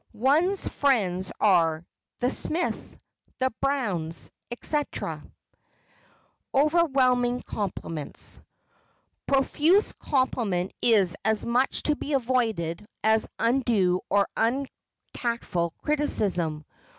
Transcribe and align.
One's 0.13 0.67
friends 0.67 1.31
are 1.39 1.85
"the 2.21 2.31
Smiths," 2.31 2.97
"the 3.37 3.51
Browns," 3.61 4.31
etc. 4.49 5.17
[Sidenote: 5.17 5.31
OVERWHELMING 6.55 7.41
COMPLIMENTS] 7.43 8.39
Profuse 9.27 9.93
compliment 9.93 10.71
is 10.81 11.15
as 11.23 11.45
much 11.45 11.83
to 11.83 11.95
be 11.95 12.13
avoided 12.13 12.87
as 13.03 13.29
undue 13.37 14.01
or 14.09 14.27
untactful 14.35 15.69
criticism. 15.83 16.65